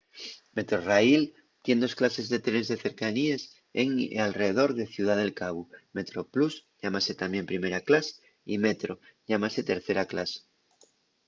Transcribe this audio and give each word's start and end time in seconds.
metrorail 0.59 1.23
tien 1.67 1.77
dos 1.83 1.93
clases 1.99 2.27
de 2.31 2.39
trenes 2.45 2.69
de 2.71 2.77
cercaníes 2.85 3.41
en 3.83 3.89
y 4.03 4.05
alredor 4.25 4.69
de 4.75 4.87
ciudá 4.93 5.13
del 5.19 5.35
cabu; 5.41 5.63
metroplus 5.97 6.53
llámase 6.81 7.11
tamién 7.21 7.45
primera 7.51 7.79
clas 7.87 8.07
y 8.53 8.55
metro 8.65 8.93
llámase 9.29 9.61
tercera 9.71 10.03
clas 10.11 10.31